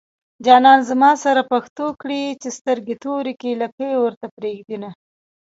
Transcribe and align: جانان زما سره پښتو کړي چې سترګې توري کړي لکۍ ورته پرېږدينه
جانان 0.45 0.79
زما 0.89 1.11
سره 1.23 1.41
پښتو 1.51 1.85
کړي 2.01 2.21
چې 2.41 2.49
سترګې 2.57 2.95
توري 3.03 3.33
کړي 3.39 3.53
لکۍ 3.61 3.91
ورته 3.97 4.25
پرېږدينه 4.37 4.89